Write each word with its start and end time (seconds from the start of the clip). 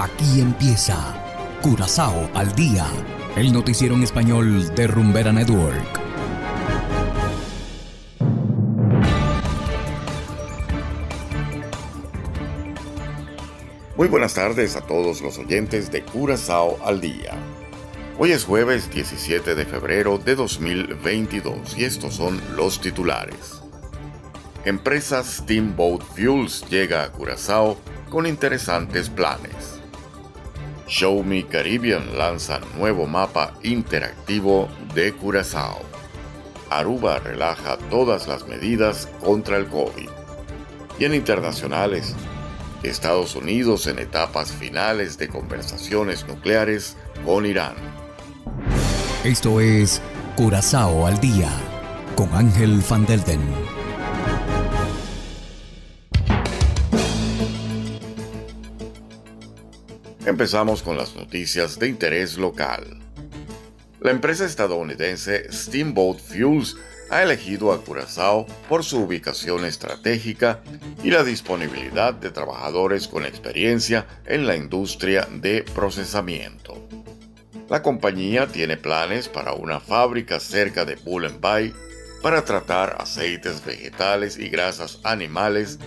Aquí 0.00 0.40
empieza 0.40 0.96
Curazao 1.60 2.30
al 2.32 2.54
día, 2.54 2.86
el 3.34 3.52
noticiero 3.52 3.96
en 3.96 4.04
español 4.04 4.72
de 4.76 4.86
Rumbera 4.86 5.32
Network. 5.32 6.00
Muy 13.96 14.06
buenas 14.06 14.34
tardes 14.34 14.76
a 14.76 14.82
todos 14.82 15.20
los 15.20 15.36
oyentes 15.36 15.90
de 15.90 16.04
Curazao 16.04 16.78
al 16.84 17.00
día. 17.00 17.32
Hoy 18.18 18.30
es 18.30 18.44
jueves 18.44 18.88
17 18.92 19.56
de 19.56 19.66
febrero 19.66 20.18
de 20.18 20.36
2022 20.36 21.76
y 21.76 21.82
estos 21.82 22.14
son 22.14 22.40
los 22.54 22.80
titulares. 22.80 23.62
Empresa 24.64 25.24
Steamboat 25.24 26.02
Fuels 26.02 26.64
llega 26.70 27.02
a 27.02 27.10
Curazao 27.10 27.76
con 28.08 28.26
interesantes 28.26 29.10
planes. 29.10 29.77
Show 30.88 31.22
Me 31.22 31.44
Caribbean 31.44 32.16
lanza 32.16 32.60
nuevo 32.78 33.06
mapa 33.06 33.52
interactivo 33.62 34.68
de 34.94 35.12
Curazao. 35.12 35.82
Aruba 36.70 37.18
relaja 37.18 37.76
todas 37.90 38.26
las 38.26 38.48
medidas 38.48 39.08
contra 39.20 39.58
el 39.58 39.66
COVID. 39.66 40.08
Y 40.98 41.04
en 41.04 41.14
internacionales, 41.14 42.14
Estados 42.82 43.36
Unidos 43.36 43.86
en 43.86 43.98
etapas 43.98 44.50
finales 44.50 45.18
de 45.18 45.28
conversaciones 45.28 46.26
nucleares 46.26 46.96
con 47.24 47.44
Irán. 47.44 47.74
Esto 49.24 49.60
es 49.60 50.00
Curazao 50.36 51.06
al 51.06 51.20
día 51.20 51.50
con 52.16 52.32
Ángel 52.34 52.82
Van 52.88 53.04
Delden. 53.04 53.77
Empezamos 60.28 60.82
con 60.82 60.98
las 60.98 61.16
noticias 61.16 61.78
de 61.78 61.88
interés 61.88 62.36
local. 62.36 62.84
La 63.98 64.10
empresa 64.10 64.44
estadounidense 64.44 65.50
Steamboat 65.50 66.18
Fuels 66.18 66.76
ha 67.08 67.22
elegido 67.22 67.72
a 67.72 67.82
Curazao 67.82 68.46
por 68.68 68.84
su 68.84 68.98
ubicación 68.98 69.64
estratégica 69.64 70.60
y 71.02 71.12
la 71.12 71.24
disponibilidad 71.24 72.12
de 72.12 72.30
trabajadores 72.30 73.08
con 73.08 73.24
experiencia 73.24 74.06
en 74.26 74.46
la 74.46 74.54
industria 74.54 75.26
de 75.32 75.64
procesamiento. 75.74 76.86
La 77.70 77.80
compañía 77.80 78.48
tiene 78.48 78.76
planes 78.76 79.30
para 79.30 79.54
una 79.54 79.80
fábrica 79.80 80.40
cerca 80.40 80.84
de 80.84 80.96
Bullen 80.96 81.40
Bay 81.40 81.72
para 82.20 82.44
tratar 82.44 82.96
aceites 83.00 83.64
vegetales 83.64 84.38
y 84.38 84.50
grasas 84.50 85.00
animales 85.04 85.78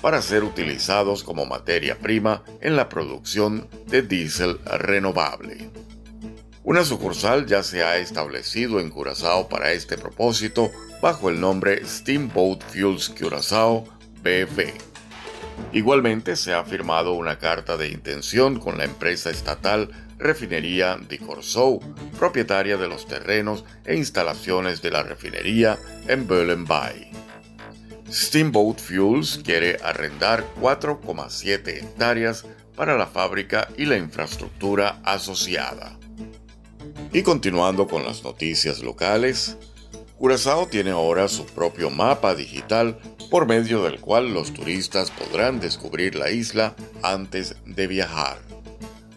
para 0.00 0.22
ser 0.22 0.44
utilizados 0.44 1.24
como 1.24 1.46
materia 1.46 1.98
prima 1.98 2.42
en 2.60 2.76
la 2.76 2.88
producción 2.88 3.68
de 3.86 4.02
diésel 4.02 4.58
renovable. 4.64 5.70
Una 6.64 6.84
sucursal 6.84 7.46
ya 7.46 7.62
se 7.62 7.82
ha 7.82 7.96
establecido 7.96 8.80
en 8.80 8.90
Curazao 8.90 9.48
para 9.48 9.72
este 9.72 9.96
propósito 9.96 10.70
bajo 11.00 11.30
el 11.30 11.40
nombre 11.40 11.84
Steamboat 11.84 12.62
Fuels 12.62 13.08
Curazao 13.08 13.84
BV. 14.22 14.74
Igualmente 15.72 16.36
se 16.36 16.54
ha 16.54 16.64
firmado 16.64 17.14
una 17.14 17.38
carta 17.38 17.76
de 17.76 17.88
intención 17.88 18.58
con 18.58 18.78
la 18.78 18.84
empresa 18.84 19.30
estatal 19.30 19.90
Refinería 20.18 20.96
de 20.96 21.18
Corsou, 21.18 21.80
propietaria 22.18 22.76
de 22.76 22.88
los 22.88 23.06
terrenos 23.06 23.64
e 23.84 23.94
instalaciones 23.96 24.82
de 24.82 24.90
la 24.90 25.04
refinería 25.04 25.78
en 26.08 26.26
Bay. 26.66 27.17
Steamboat 28.10 28.80
Fuels 28.80 29.38
quiere 29.44 29.76
arrendar 29.82 30.44
4,7 30.60 31.68
hectáreas 31.68 32.46
para 32.74 32.96
la 32.96 33.06
fábrica 33.06 33.68
y 33.76 33.84
la 33.84 33.98
infraestructura 33.98 35.00
asociada. 35.04 35.98
Y 37.12 37.22
continuando 37.22 37.86
con 37.86 38.04
las 38.04 38.22
noticias 38.24 38.82
locales, 38.82 39.56
Curazao 40.16 40.66
tiene 40.66 40.90
ahora 40.90 41.28
su 41.28 41.44
propio 41.44 41.90
mapa 41.90 42.34
digital 42.34 42.98
por 43.30 43.46
medio 43.46 43.82
del 43.82 44.00
cual 44.00 44.32
los 44.32 44.54
turistas 44.54 45.10
podrán 45.10 45.60
descubrir 45.60 46.14
la 46.14 46.30
isla 46.30 46.74
antes 47.02 47.56
de 47.66 47.86
viajar. 47.86 48.38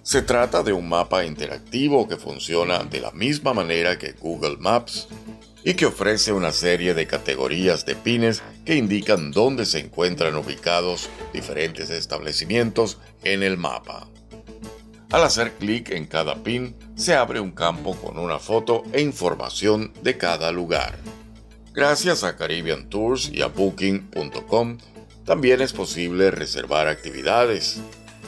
Se 0.04 0.22
trata 0.22 0.64
de 0.64 0.74
un 0.74 0.90
mapa 0.90 1.26
interactivo 1.26 2.08
que 2.08 2.18
funciona 2.18 2.80
de 2.84 3.00
la 3.00 3.12
misma 3.12 3.54
manera 3.54 3.98
que 3.98 4.12
Google 4.14 4.58
Maps 4.60 5.08
y 5.64 5.76
que 5.76 5.86
ofrece 5.86 6.34
una 6.34 6.52
serie 6.52 6.94
de 6.94 7.08
categorías 7.08 7.86
de 7.86 7.96
pines 7.96 8.42
que 8.66 8.76
indican 8.76 9.32
dónde 9.32 9.66
se 9.66 9.80
encuentran 9.80 10.36
ubicados 10.36 11.10
diferentes 11.34 11.90
establecimientos 11.90 13.00
en 13.24 13.44
el 13.44 13.58
mapa. 13.58 14.08
Al 15.12 15.24
hacer 15.24 15.54
clic 15.54 15.92
en 15.92 16.06
cada 16.06 16.42
pin, 16.42 16.76
se 16.96 17.16
abre 17.16 17.40
un 17.40 17.52
campo 17.52 17.96
con 17.96 18.18
una 18.18 18.40
foto 18.40 18.84
e 18.94 19.02
información 19.02 19.92
de 20.04 20.18
cada 20.18 20.52
lugar. 20.52 20.98
Gracias 21.74 22.24
a 22.24 22.38
Caribbean 22.38 22.90
Tours 22.90 23.30
y 23.34 23.42
a 23.42 23.48
Booking.com, 23.48 24.78
también 25.26 25.62
es 25.62 25.74
posible 25.74 26.32
reservar 26.32 26.88
actividades. 26.88 27.80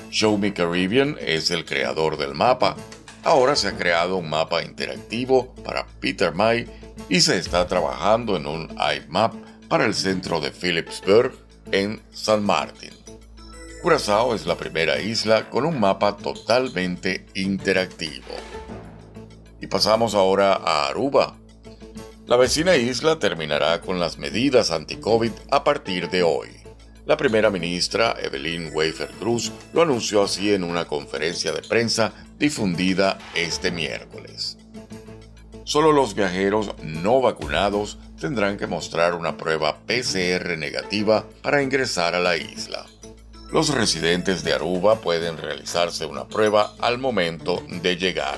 Show 0.09 0.37
Me 0.37 0.53
Caribbean 0.53 1.17
es 1.19 1.51
el 1.51 1.65
creador 1.65 2.17
del 2.17 2.35
mapa. 2.35 2.75
Ahora 3.23 3.55
se 3.55 3.67
ha 3.67 3.77
creado 3.77 4.17
un 4.17 4.29
mapa 4.29 4.63
interactivo 4.63 5.55
para 5.63 5.87
Peter 5.99 6.33
May 6.33 6.67
y 7.09 7.21
se 7.21 7.37
está 7.37 7.67
trabajando 7.67 8.37
en 8.37 8.45
un 8.45 8.69
iMap 8.69 9.33
para 9.73 9.87
el 9.87 9.95
centro 9.95 10.39
de 10.39 10.51
Philipsburg 10.51 11.33
en 11.71 11.99
San 12.11 12.43
Martín. 12.45 12.91
Curazao 13.81 14.35
es 14.35 14.45
la 14.45 14.55
primera 14.55 15.01
isla 15.01 15.49
con 15.49 15.65
un 15.65 15.79
mapa 15.79 16.15
totalmente 16.15 17.25
interactivo. 17.33 18.35
Y 19.59 19.65
pasamos 19.65 20.13
ahora 20.13 20.53
a 20.53 20.89
Aruba. 20.89 21.39
La 22.27 22.37
vecina 22.37 22.75
isla 22.75 23.17
terminará 23.17 23.81
con 23.81 23.99
las 23.99 24.19
medidas 24.19 24.69
anti-COVID 24.69 25.31
a 25.49 25.63
partir 25.63 26.07
de 26.11 26.21
hoy. 26.21 26.49
La 27.07 27.17
primera 27.17 27.49
ministra, 27.49 28.15
Evelyn 28.21 28.69
Wafer 28.75 29.09
Cruz, 29.17 29.51
lo 29.73 29.81
anunció 29.81 30.21
así 30.21 30.53
en 30.53 30.63
una 30.63 30.85
conferencia 30.85 31.51
de 31.51 31.63
prensa 31.63 32.13
difundida 32.37 33.17
este 33.33 33.71
miércoles. 33.71 34.59
Solo 35.65 35.93
los 35.93 36.13
viajeros 36.13 36.71
no 36.83 37.21
vacunados 37.21 37.97
tendrán 38.19 38.57
que 38.57 38.67
mostrar 38.67 39.13
una 39.13 39.37
prueba 39.37 39.77
PCR 39.85 40.57
negativa 40.57 41.25
para 41.41 41.63
ingresar 41.63 42.15
a 42.15 42.19
la 42.19 42.35
isla. 42.35 42.85
Los 43.49 43.69
residentes 43.69 44.43
de 44.43 44.53
Aruba 44.53 44.95
pueden 44.99 45.37
realizarse 45.37 46.05
una 46.05 46.27
prueba 46.27 46.73
al 46.79 46.97
momento 46.97 47.63
de 47.81 47.95
llegar. 47.95 48.37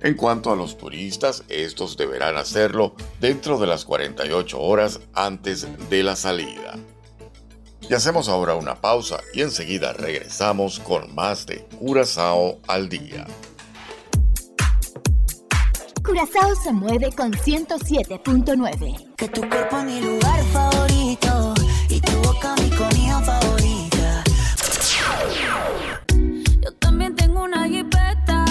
En 0.00 0.14
cuanto 0.14 0.52
a 0.52 0.56
los 0.56 0.78
turistas, 0.78 1.44
estos 1.48 1.96
deberán 1.96 2.36
hacerlo 2.36 2.94
dentro 3.20 3.58
de 3.58 3.66
las 3.66 3.84
48 3.84 4.60
horas 4.60 5.00
antes 5.14 5.66
de 5.88 6.02
la 6.02 6.14
salida. 6.14 6.74
Y 7.88 7.94
hacemos 7.94 8.28
ahora 8.28 8.54
una 8.54 8.80
pausa 8.80 9.18
y 9.34 9.42
enseguida 9.42 9.92
regresamos 9.92 10.78
con 10.78 11.12
más 11.14 11.46
de 11.46 11.64
Curazao 11.78 12.58
al 12.68 12.88
día. 12.88 13.26
Curazao 16.04 16.54
se 16.56 16.72
mueve 16.72 17.12
con 17.12 17.32
107.9. 17.32 19.14
Que 19.16 19.28
tu 19.28 19.40
cuerpo 19.48 19.78
es 19.78 19.84
mi 19.84 20.00
lugar 20.00 20.42
favorito 20.52 21.54
y 21.88 22.00
tu 22.00 22.12
boca 22.22 22.54
mi 22.56 22.70
comida 22.70 23.20
favorita. 23.20 24.24
Yo 26.60 26.72
también 26.80 27.14
tengo 27.14 27.44
una 27.44 27.68
jipeta, 27.68 28.44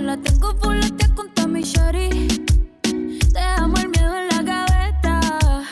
la 0.00 0.16
tengo 0.16 0.54
fuletea 0.56 1.14
con 1.14 1.32
Tommy 1.34 1.62
Shari. 1.62 2.28
Te 3.32 3.40
amo 3.40 3.76
el 3.76 3.88
miedo 3.88 4.18
en 4.18 4.28
la 4.28 4.42
gaveta. 4.42 5.64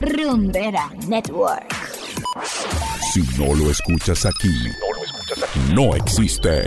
Rumbera 0.00 0.90
Network. 1.08 1.74
Si 3.12 3.22
no 3.38 3.54
lo 3.54 3.70
escuchas 3.70 4.26
aquí, 4.26 4.54
no 5.72 5.94
existe. 5.94 6.66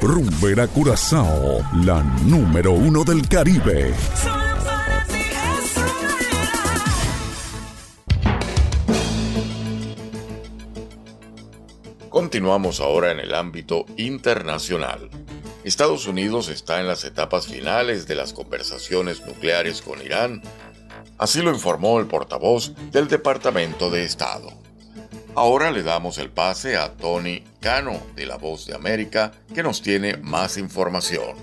Rumbera 0.00 0.66
Curazao, 0.66 1.64
la 1.84 2.02
número 2.24 2.72
uno 2.72 3.04
del 3.04 3.26
Caribe. 3.26 3.94
Continuamos 12.10 12.80
ahora 12.80 13.10
en 13.12 13.20
el 13.20 13.34
ámbito 13.34 13.86
internacional. 13.96 15.08
Estados 15.64 16.06
Unidos 16.06 16.48
está 16.48 16.80
en 16.80 16.86
las 16.86 17.04
etapas 17.04 17.46
finales 17.46 18.06
de 18.06 18.14
las 18.16 18.34
conversaciones 18.34 19.24
nucleares 19.24 19.80
con 19.80 20.02
Irán, 20.02 20.42
así 21.16 21.40
lo 21.40 21.50
informó 21.50 21.98
el 21.98 22.06
portavoz 22.06 22.74
del 22.92 23.08
Departamento 23.08 23.90
de 23.90 24.04
Estado. 24.04 24.63
Ahora 25.36 25.72
le 25.72 25.82
damos 25.82 26.18
el 26.18 26.30
pase 26.30 26.76
a 26.76 26.96
Tony 26.96 27.42
Cano 27.60 28.00
de 28.14 28.24
La 28.24 28.36
Voz 28.36 28.66
de 28.66 28.74
América, 28.74 29.32
que 29.52 29.64
nos 29.64 29.82
tiene 29.82 30.16
más 30.16 30.56
información. 30.58 31.36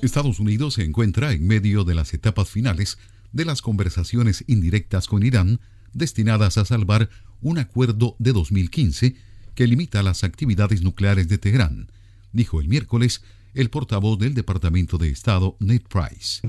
Estados 0.00 0.38
Unidos 0.38 0.74
se 0.74 0.84
encuentra 0.84 1.32
en 1.32 1.48
medio 1.48 1.82
de 1.82 1.96
las 1.96 2.14
etapas 2.14 2.48
finales 2.48 2.96
de 3.32 3.44
las 3.44 3.60
conversaciones 3.60 4.44
indirectas 4.46 5.08
con 5.08 5.24
Irán 5.24 5.58
destinadas 5.94 6.58
a 6.58 6.64
salvar 6.64 7.08
un 7.40 7.58
acuerdo 7.58 8.14
de 8.20 8.32
2015 8.32 9.16
que 9.56 9.66
limita 9.66 10.04
las 10.04 10.22
actividades 10.22 10.82
nucleares 10.82 11.28
de 11.28 11.38
Teherán, 11.38 11.90
dijo 12.32 12.60
el 12.60 12.68
miércoles 12.68 13.24
el 13.54 13.68
portavoz 13.68 14.18
del 14.18 14.34
Departamento 14.34 14.96
de 14.96 15.08
Estado, 15.08 15.56
Ned 15.58 15.82
Price. 15.88 16.46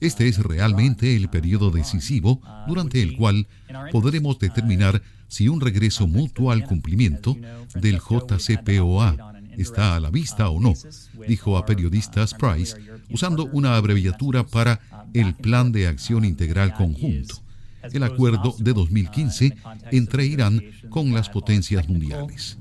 Este 0.00 0.28
es 0.28 0.38
realmente 0.38 1.16
el 1.16 1.28
periodo 1.28 1.70
decisivo 1.70 2.40
durante 2.66 3.02
el 3.02 3.16
cual 3.16 3.46
podremos 3.90 4.38
determinar 4.38 5.02
si 5.26 5.48
un 5.48 5.60
regreso 5.60 6.06
mutuo 6.06 6.52
al 6.52 6.64
cumplimiento 6.64 7.36
del 7.74 7.98
JCPOA 8.00 9.34
está 9.56 9.96
a 9.96 10.00
la 10.00 10.10
vista 10.10 10.48
o 10.48 10.60
no, 10.60 10.74
dijo 11.26 11.58
a 11.58 11.66
periodistas 11.66 12.34
Price, 12.34 12.76
usando 13.10 13.46
una 13.46 13.76
abreviatura 13.76 14.46
para 14.46 14.80
el 15.14 15.34
Plan 15.34 15.72
de 15.72 15.88
Acción 15.88 16.24
Integral 16.24 16.74
Conjunto 16.74 17.42
el 17.92 18.02
acuerdo 18.02 18.54
de 18.58 18.72
2015 18.72 19.56
entre 19.92 20.26
Irán 20.26 20.62
con 20.88 21.12
las 21.12 21.28
potencias 21.28 21.88
mundiales. 21.88 22.58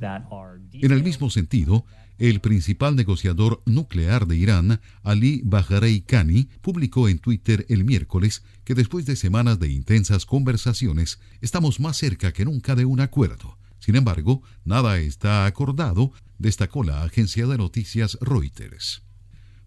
En 0.74 0.92
el 0.92 1.04
mismo 1.04 1.30
sentido, 1.30 1.86
el 2.18 2.42
principal 2.42 2.96
negociador 2.96 3.62
nuclear 3.66 4.28
de 4.28 4.36
Irán, 4.36 4.82
Ali 5.04 5.42
Baharei 5.46 6.02
Khani, 6.02 6.50
publicó 6.62 7.10
en 7.10 7.20
Twitter 7.20 7.66
el 7.70 7.86
miércoles 7.86 8.44
que 8.64 8.76
después 8.76 9.06
de 9.06 9.16
semanas 9.16 9.60
de 9.60 9.70
intensas 9.70 10.26
conversaciones, 10.26 11.20
estamos 11.42 11.80
más 11.80 11.98
cerca 11.98 12.34
que 12.34 12.46
nunca 12.46 12.76
de 12.76 12.86
un 12.86 13.00
acuerdo. 13.00 13.58
Sin 13.80 13.96
embargo, 13.96 14.42
nada 14.66 15.00
está 15.00 15.46
acordado, 15.46 16.12
destacó 16.38 16.84
la 16.84 17.04
agencia 17.04 17.48
de 17.48 17.58
noticias 17.58 18.18
Reuters. 18.22 19.07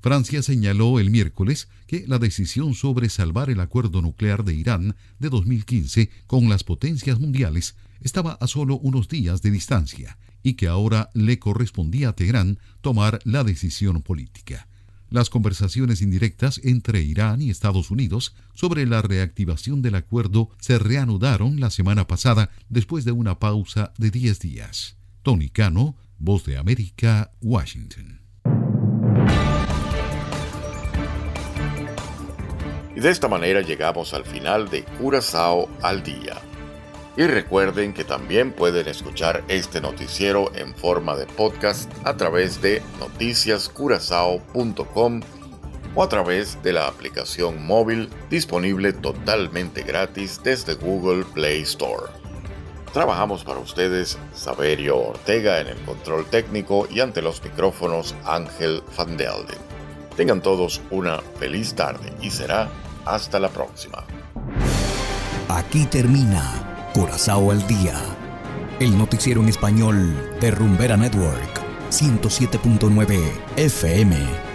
Francia 0.00 0.42
señaló 0.42 0.98
el 0.98 1.10
miércoles 1.10 1.68
que 1.86 2.04
la 2.06 2.18
decisión 2.18 2.74
sobre 2.74 3.10
salvar 3.10 3.50
el 3.50 3.60
acuerdo 3.60 4.00
nuclear 4.00 4.44
de 4.44 4.54
Irán 4.54 4.96
de 5.18 5.28
2015 5.28 6.10
con 6.26 6.48
las 6.48 6.64
potencias 6.64 7.20
mundiales 7.20 7.76
estaba 8.00 8.32
a 8.32 8.46
solo 8.46 8.78
unos 8.78 9.08
días 9.08 9.42
de 9.42 9.50
distancia 9.50 10.16
y 10.42 10.54
que 10.54 10.68
ahora 10.68 11.10
le 11.12 11.38
correspondía 11.38 12.10
a 12.10 12.16
Teherán 12.16 12.58
tomar 12.80 13.20
la 13.24 13.44
decisión 13.44 14.00
política. 14.00 14.68
Las 15.10 15.28
conversaciones 15.28 16.02
indirectas 16.02 16.60
entre 16.64 17.02
Irán 17.02 17.42
y 17.42 17.50
Estados 17.50 17.90
Unidos 17.90 18.34
sobre 18.54 18.86
la 18.86 19.02
reactivación 19.02 19.82
del 19.82 19.96
acuerdo 19.96 20.50
se 20.60 20.78
reanudaron 20.78 21.60
la 21.60 21.70
semana 21.70 22.06
pasada 22.06 22.50
después 22.68 23.04
de 23.04 23.12
una 23.12 23.38
pausa 23.38 23.92
de 23.98 24.10
10 24.10 24.38
días. 24.38 24.96
Tony 25.22 25.50
Cano, 25.50 25.96
Voz 26.18 26.44
de 26.44 26.56
América, 26.56 27.32
Washington. 27.40 28.19
Y 32.94 33.00
de 33.00 33.10
esta 33.10 33.28
manera 33.28 33.60
llegamos 33.60 34.14
al 34.14 34.24
final 34.24 34.68
de 34.68 34.84
Curazao 34.84 35.68
al 35.82 36.02
día. 36.02 36.36
Y 37.16 37.24
recuerden 37.24 37.92
que 37.92 38.04
también 38.04 38.52
pueden 38.52 38.86
escuchar 38.88 39.42
este 39.48 39.80
noticiero 39.80 40.52
en 40.54 40.74
forma 40.74 41.16
de 41.16 41.26
podcast 41.26 41.90
a 42.04 42.16
través 42.16 42.62
de 42.62 42.82
noticiascurazao.com 42.98 45.20
o 45.94 46.02
a 46.02 46.08
través 46.08 46.62
de 46.62 46.72
la 46.72 46.86
aplicación 46.86 47.66
móvil 47.66 48.08
disponible 48.30 48.92
totalmente 48.92 49.82
gratis 49.82 50.40
desde 50.42 50.74
Google 50.74 51.24
Play 51.34 51.62
Store. 51.62 52.04
Trabajamos 52.92 53.44
para 53.44 53.60
ustedes 53.60 54.18
Saberio 54.34 54.98
Ortega 54.98 55.60
en 55.60 55.68
el 55.68 55.78
control 55.82 56.26
técnico 56.26 56.88
y 56.90 57.00
ante 57.00 57.22
los 57.22 57.42
micrófonos 57.42 58.14
Ángel 58.24 58.82
Van 58.96 59.16
Delden. 59.16 59.79
Tengan 60.16 60.40
todos 60.40 60.80
una 60.90 61.18
feliz 61.38 61.74
tarde 61.74 62.12
y 62.20 62.30
será 62.30 62.68
hasta 63.04 63.38
la 63.38 63.48
próxima. 63.48 64.04
Aquí 65.48 65.86
termina 65.86 66.90
Curazao 66.94 67.50
al 67.50 67.66
Día, 67.66 67.98
el 68.78 68.96
noticiero 68.96 69.40
en 69.40 69.48
español 69.48 70.38
de 70.40 70.50
Rumbera 70.50 70.96
Network, 70.96 71.60
107.9 71.90 73.18
FM. 73.56 74.49